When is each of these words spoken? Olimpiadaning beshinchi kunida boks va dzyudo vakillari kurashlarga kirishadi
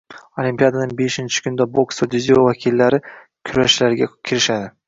Olimpiadaning 0.43 0.95
beshinchi 1.01 1.43
kunida 1.47 1.67
boks 1.75 2.03
va 2.05 2.09
dzyudo 2.15 2.47
vakillari 2.47 3.03
kurashlarga 3.11 4.13
kirishadi 4.17 4.77